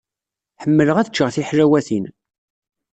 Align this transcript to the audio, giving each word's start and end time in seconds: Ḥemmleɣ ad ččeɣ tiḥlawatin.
Ḥemmleɣ 0.61 0.97
ad 0.97 1.09
ččeɣ 1.11 1.29
tiḥlawatin. 1.35 2.05